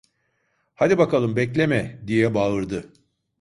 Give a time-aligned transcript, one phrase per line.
[0.75, 2.93] "Hadi bakalım, bekleme!" diye bağırdı.